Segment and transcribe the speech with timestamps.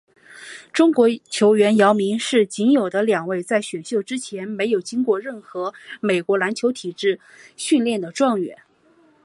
[0.73, 7.19] 中国球员姚明是仅有的两位在选秀之前没有经历过任何美国篮球体系
[7.55, 8.57] 训练的状元。